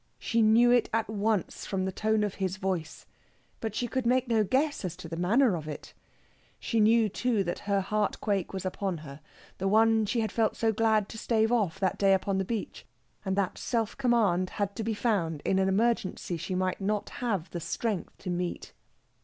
[0.17, 3.05] She knew it at once from the tone of his voice,
[3.59, 5.93] but she could make no guess as to the manner of it.
[6.59, 9.21] She knew, too, that that heartquake was upon her
[9.59, 12.87] the one she had felt so glad to stave off that day upon the beach
[13.23, 17.51] and that self command had to be found in an emergency she might not have
[17.51, 18.73] the strength to meet.